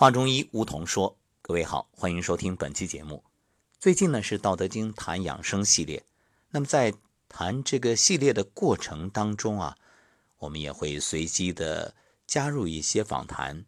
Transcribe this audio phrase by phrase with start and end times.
[0.00, 3.24] 华中医梧桐说：“各位好，欢迎收听本期节目。
[3.80, 6.04] 最近呢是《道德经》谈养生系列，
[6.50, 6.94] 那么在
[7.28, 9.76] 谈这个系列的过程当中啊，
[10.38, 11.96] 我们也会随机的
[12.28, 13.66] 加入一些访谈，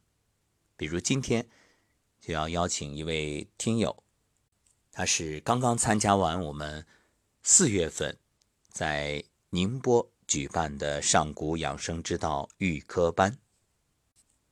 [0.76, 1.48] 比如今天
[2.20, 4.00] 就要邀请一位听友，
[4.92, 6.86] 他是刚刚参加完我们
[7.42, 8.16] 四月份
[8.68, 13.36] 在宁波举办的上古养生之道预科班，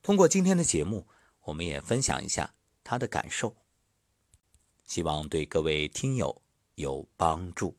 [0.03, 1.07] 通过今天的节目。”
[1.49, 2.53] 我们也分享一下
[2.83, 3.55] 他的感受，
[4.85, 6.43] 希望对各位听友
[6.75, 7.75] 有帮助。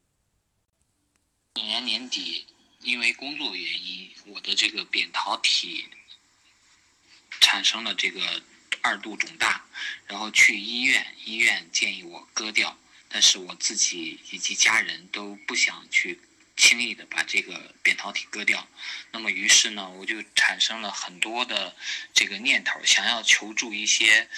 [1.55, 2.47] 去年年底，
[2.81, 5.87] 因为工作原因，我的这个扁桃体
[7.41, 8.43] 产生了这个
[8.83, 9.65] 二度肿大，
[10.07, 12.77] 然后去医院，医院建议我割掉，
[13.09, 16.21] 但是我自己以及家人都不想去。
[16.61, 18.69] 轻易的把这个扁桃体割掉，
[19.13, 21.75] 那么于是呢，我就产生了很多的
[22.13, 24.29] 这个念头，想要求助一些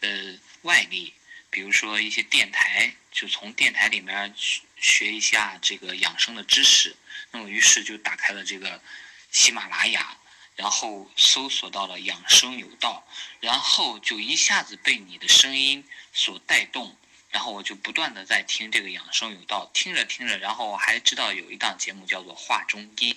[0.00, 1.14] 呃外力，
[1.50, 4.34] 比如说一些电台，就从电台里面
[4.76, 6.96] 学一下这个养生的知识。
[7.30, 8.82] 那么于是就打开了这个
[9.30, 10.18] 喜马拉雅，
[10.56, 13.06] 然后搜索到了养生有道，
[13.38, 16.96] 然后就一下子被你的声音所带动。
[17.30, 23.12] 然后我就不断的在听这个养生有道，听着听着，然后我还知道有一档节目叫做《画中医》。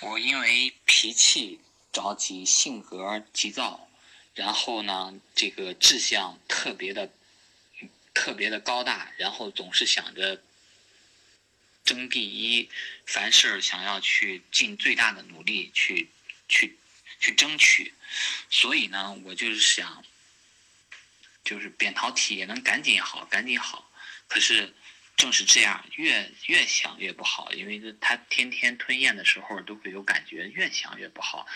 [0.00, 1.60] 我因为脾气
[1.92, 3.88] 着急，性格急躁，
[4.34, 7.10] 然后呢，这个志向特别的
[8.12, 10.42] 特别的高大，然后总是想着
[11.84, 12.68] 争第一，
[13.06, 16.10] 凡事想要去尽最大的努力去
[16.48, 16.78] 去
[17.18, 17.94] 去争取，
[18.50, 20.04] 所以呢，我就是想。
[21.42, 23.90] 就是扁桃体也能赶紧好，赶紧好。
[24.28, 24.72] 可是
[25.16, 31.46] 正是这样，越越想越不好，因为他天天吞咽的时候都会有感觉，越想越不好，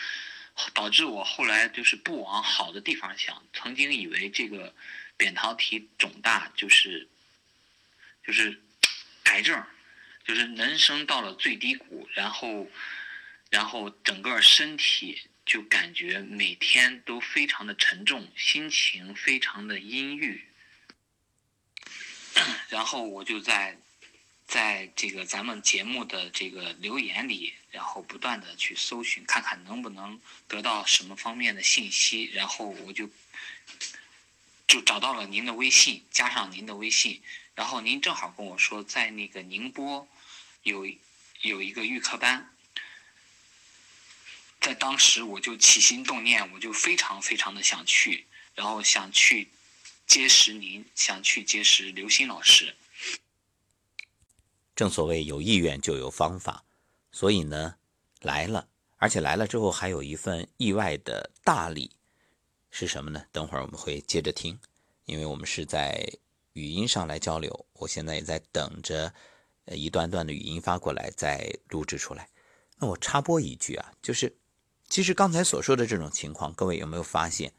[0.73, 3.43] 导致我后来就是不往好的地方想。
[3.53, 4.75] 曾经以为这个
[5.17, 7.09] 扁桃体肿大就是
[8.27, 8.61] 就是
[9.25, 9.65] 癌症，
[10.25, 12.69] 就是人生到了最低谷，然后
[13.51, 15.23] 然后整个身体。
[15.45, 20.43] 就感觉每天都非常的沉重，心情非常的阴郁。
[22.69, 23.79] 然后我就在，
[24.47, 30.19] 在这个咱们节目的这个留言里，然后不断的去搜寻，看看能不能
[30.49, 32.25] 得到什么方面的信息。
[32.33, 33.09] 然后我就
[34.67, 37.23] 就找到了您的微信，加上您的微信，
[37.55, 40.09] 然后您正好跟我说，在那个宁波
[40.63, 40.87] 有
[41.43, 42.51] 有一个预科班。
[44.65, 49.51] 在当时，我就起心动念，我就非常非常的想去，然后想去
[50.07, 52.75] 结识您，想去结识刘鑫老师。
[54.75, 56.65] 正所谓有意愿就有方法，
[57.13, 57.75] 所以呢，
[58.23, 58.67] 来了，
[58.97, 61.91] 而且来了之后还有一份意外的大礼，
[62.71, 63.27] 是什么呢？
[63.33, 64.59] 等会儿我们会接着听，
[65.05, 66.11] 因为我们是在
[66.55, 69.13] 语音上来交流，我现在也在等着，
[69.67, 72.31] 一段段的语音发过来再录制出来。
[72.79, 74.35] 那我插播一句啊，就是。
[74.89, 77.53] 其实刚才所说的这种情况，各位有没有发现，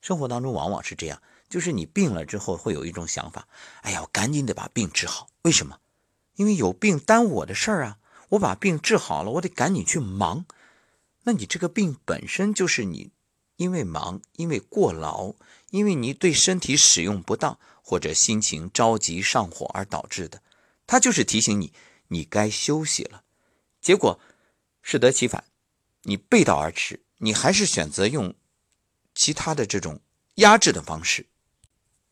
[0.00, 3.48] 生活当中往往是这样，就是你病了之后会有一种想法，
[3.82, 5.28] 哎呀，我赶紧得把病治好。
[5.42, 5.78] 为什么？
[6.34, 7.98] 因为有病耽误我的事儿啊。
[8.30, 10.46] 我把病治好了，我得赶紧去忙。
[11.22, 13.12] 那你这个病本身就是你
[13.54, 15.34] 因为忙、因为过劳、
[15.70, 20.42] 因为你对身体使用不当或者心情着急上火而导致的，
[20.88, 21.72] 它就是提醒你
[22.08, 23.22] 你该休息了。
[23.80, 24.18] 结果
[24.82, 25.44] 适得其反。
[26.08, 28.32] 你背道而驰，你还是选择用
[29.12, 30.00] 其他的这种
[30.36, 31.26] 压制的方式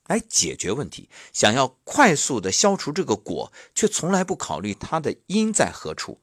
[0.07, 6.21] 来解决问题，想要快速的消除这个果，却从来不考虑它的因在何处，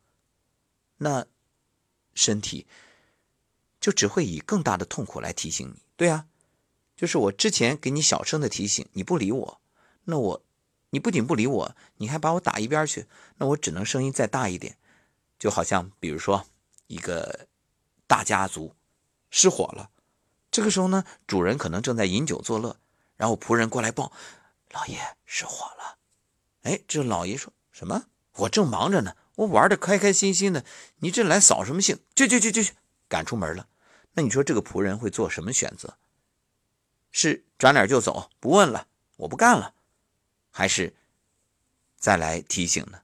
[0.97, 1.25] 那
[2.13, 2.67] 身体
[3.79, 5.81] 就只会以更大的痛苦来提醒你。
[5.95, 6.27] 对啊，
[6.97, 9.61] 就是我之前给你小声的提醒，你不理我，
[10.03, 10.45] 那我
[10.89, 13.07] 你不仅不理我，你还把我打一边去，
[13.37, 14.77] 那我只能声音再大一点，
[15.39, 16.45] 就好像比如说
[16.87, 17.47] 一个。
[18.11, 18.75] 大家族
[19.29, 19.89] 失火了，
[20.51, 22.75] 这个时候呢，主人可能正在饮酒作乐，
[23.15, 24.11] 然后仆人过来报
[24.71, 25.97] ：“老爷失火了。”
[26.63, 28.07] 哎，这老爷说什么？
[28.33, 30.65] 我正忙着呢，我玩的开开心心的，
[30.97, 31.99] 你这来扫什么兴？
[32.13, 32.73] 去去去去去，
[33.07, 33.69] 赶出门了。
[34.15, 35.97] 那你说这个仆人会做什么选择？
[37.11, 39.73] 是转脸就走，不问了，我不干了，
[40.49, 40.93] 还是
[41.95, 43.03] 再来提醒呢？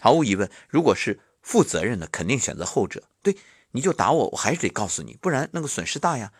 [0.00, 3.04] 毫无疑问，如果是负责任的，肯定选择后者。
[3.22, 3.38] 对。
[3.76, 6.32] 你就打我，我还是得告诉你，不然那个损失大呀。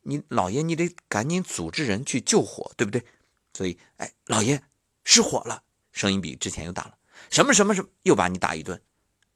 [0.00, 3.04] 你老爷，你得赶紧组织人去救火，对不对？
[3.52, 4.62] 所以，哎，老爷
[5.04, 5.62] 失火了，
[5.92, 6.96] 声音比之前又大了。
[7.28, 8.80] 什么什么什么，又把你打一顿，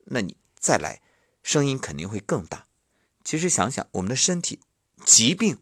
[0.06, 1.02] 那你再来，
[1.42, 2.66] 声音肯定会更大。
[3.22, 4.58] 其实想想，我们的身体
[5.04, 5.58] 疾病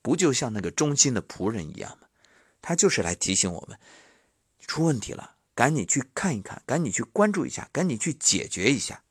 [0.00, 2.08] 不就像那个忠心的仆人一样吗？
[2.62, 3.78] 他就是来提醒我们，
[4.66, 9.02] 出问题了，赶紧去看一看，赶紧去关注一下，赶紧去解决一下。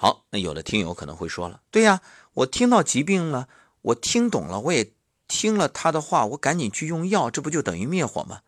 [0.00, 2.00] 好，那有的听友可能会说了，对呀，
[2.34, 3.48] 我听到疾病了，
[3.82, 4.92] 我听懂了，我也
[5.26, 8.42] 听了他的话，我赶紧去用药，这不就等于灭火吗？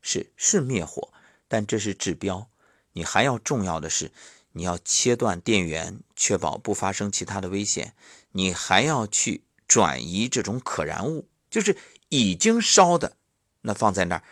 [0.00, 1.12] 是是灭火，
[1.48, 2.48] 但这是治标。
[2.92, 4.12] 你还要重要的是，
[4.52, 7.94] 你要切断电源，确保不发生其他的危险。
[8.30, 11.76] 你还要去转移这种可燃物，就是
[12.10, 13.16] 已经烧的，
[13.62, 14.22] 那放在那儿，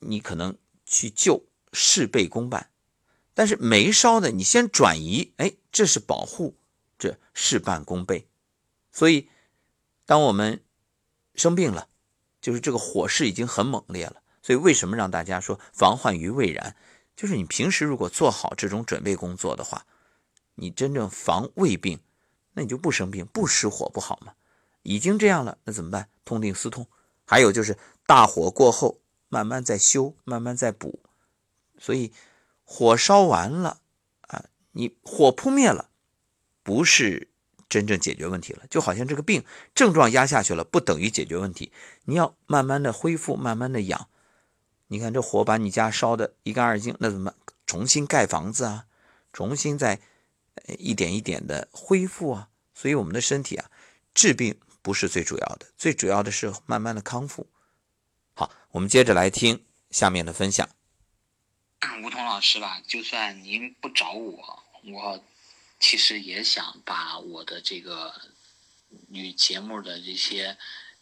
[0.00, 2.68] 你可能去救事倍功半。
[3.34, 6.56] 但是没烧的，你先转移，哎，这是保护，
[6.98, 8.28] 这事半功倍。
[8.90, 9.28] 所以，
[10.04, 10.62] 当我们
[11.34, 11.88] 生病了，
[12.40, 14.22] 就是这个火势已经很猛烈了。
[14.42, 16.76] 所以，为什么让大家说防患于未然？
[17.14, 19.86] 就是你平时如果做好这种准备工作的话，
[20.56, 22.00] 你真正防胃病，
[22.52, 24.34] 那你就不生病、不失火不好吗？
[24.82, 26.08] 已经这样了，那怎么办？
[26.24, 26.86] 痛定思痛。
[27.24, 31.00] 还有就是大火过后，慢慢再修，慢慢再补。
[31.78, 32.12] 所以，
[32.74, 33.82] 火烧完了
[34.22, 35.90] 啊，你火扑灭了，
[36.62, 37.28] 不是
[37.68, 38.66] 真正解决问题了。
[38.70, 41.70] 就好像这个病症状压下去了，不等于解决问题。
[42.06, 44.08] 你要慢慢的恢复，慢慢的养。
[44.86, 47.34] 你看这火把你家烧的一干二净，那怎么
[47.66, 48.86] 重新盖房子啊？
[49.34, 50.00] 重新再
[50.78, 52.48] 一点一点的恢复啊？
[52.72, 53.70] 所以我们的身体啊，
[54.14, 57.46] 治病不是最主要的，最主要的是慢慢的康复。
[58.32, 60.66] 好，我们接着来听下面的分享。
[62.02, 65.24] 吴彤老师吧，就算您不找我，我
[65.80, 68.14] 其实也想把我的这个
[69.10, 70.56] 与节目的这些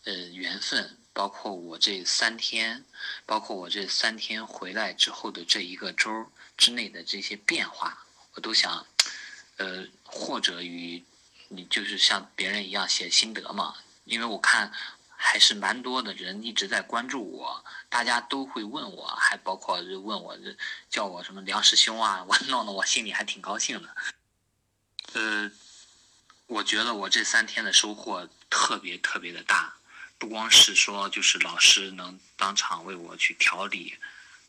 [0.05, 0.97] 呃缘分。
[1.13, 2.85] 包括我这三天，
[3.27, 8.87] 包括我这三天回来之后的这一个周之内的这些变化，我都想，
[9.57, 11.05] 呃，或者与
[11.49, 13.77] 你就是像别人一样写心得嘛。
[14.05, 14.73] 因为我看
[15.31, 20.37] 还是蛮多的人一直在关注我，大家都会问我，还包括问我
[20.89, 23.95] 叫我什么梁师兄啊，我弄得我心里还挺高兴的。
[25.13, 25.49] 呃，
[26.49, 29.73] 我觉得我这三天的收获特别特别的大。
[30.19, 33.97] 不光是说，就是老师能当场为我去调理，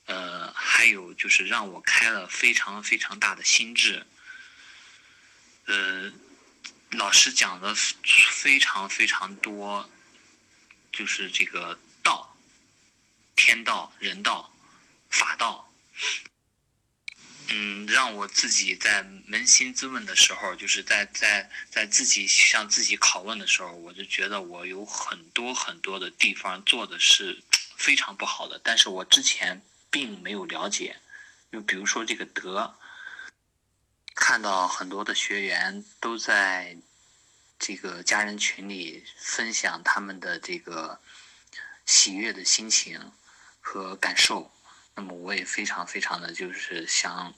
[0.08, 4.04] 呃，还有就是让我开了非常非常大的心智。
[5.68, 6.12] 呃，
[6.90, 9.88] 老师讲的非常非常多，
[10.92, 12.36] 就是这个道、
[13.36, 14.54] 天道、人道、
[15.10, 15.72] 法道。
[17.54, 27.44] 嗯，让我自己在扪心自问的时候，就是在在在自己向自己拷问的时候，我就觉得我有很多很多的地方做的是
[27.76, 30.96] 非常不好的，但是我之前并没有了解。
[31.52, 32.74] 就比如说这个德，
[34.16, 36.78] 看到很多的学员都在
[37.64, 41.00] 这个家人群里分享他们的这个
[41.86, 43.12] 喜悦的心情
[43.60, 44.52] 和感受。
[44.96, 47.36] 那么我也非常非常的就是想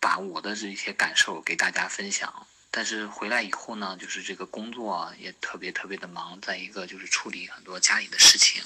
[0.00, 8.62] 把我的这些感受给大家分享，但是回来以后呢，就是这个工作也特别特别的忙，再一个就是处理很多家里的事情，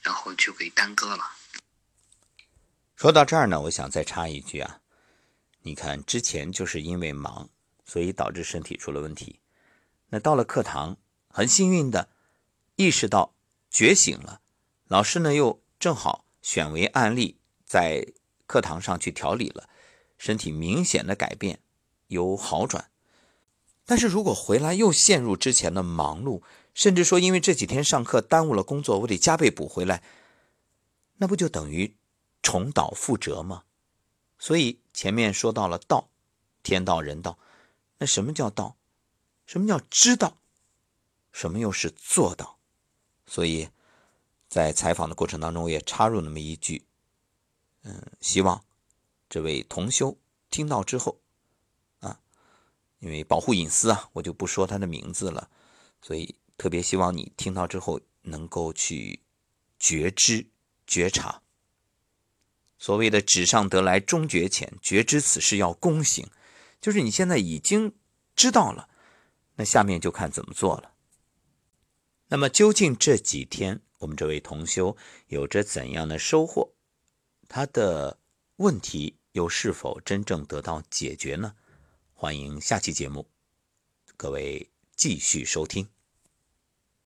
[0.00, 1.36] 然后就给耽搁了。
[2.96, 4.80] 说到这儿呢，我想再插一句啊，
[5.60, 7.50] 你看之前就是因为忙，
[7.84, 9.38] 所以导致身体出了问题，
[10.08, 10.96] 那到了课堂，
[11.28, 12.08] 很幸运的
[12.76, 13.34] 意识到
[13.70, 14.40] 觉醒了，
[14.86, 16.24] 老师呢又正好。
[16.40, 18.06] 选为案例，在
[18.46, 19.68] 课堂上去调理了，
[20.16, 21.60] 身体明显的改变，
[22.06, 22.90] 有好转。
[23.84, 26.42] 但是如果回来又陷入之前的忙碌，
[26.72, 30.02] 甚至说因为这几天上课耽误了工作，我得加倍补回来，
[31.16, 31.96] 那不就等于
[32.42, 33.64] 重蹈覆辙吗？
[34.38, 36.08] 所以前面说到了道，
[36.62, 37.38] 天道人道，
[37.98, 38.76] 那什么叫道？
[39.48, 40.38] 什么叫知道？
[41.32, 42.60] 什么又是做到？
[43.26, 43.70] 所以。
[44.50, 46.82] 在采访的过程当中，我也插入那么一句，
[47.82, 48.64] 嗯，希望
[49.28, 50.16] 这位同修
[50.48, 51.20] 听到之后，
[52.00, 52.18] 啊，
[52.98, 55.50] 因为保护隐私啊，我就不说他的名字了，
[56.00, 59.20] 所以特别希望你听到之后能够去
[59.78, 60.46] 觉知、
[60.86, 61.42] 觉察。
[62.78, 66.26] 所谓的“纸上得来终觉浅”，觉知此事要躬行，
[66.80, 67.94] 就是你现在已经
[68.34, 68.88] 知道了，
[69.58, 70.92] 那下面就看怎么做了。
[72.28, 73.82] 那么究竟这几天？
[73.98, 74.96] 我们这位同修
[75.26, 76.70] 有着怎样的收获？
[77.48, 78.20] 他的
[78.56, 81.56] 问题又是否真正得到解决呢？
[82.12, 83.26] 欢迎下期节目，
[84.16, 85.88] 各位继续收听。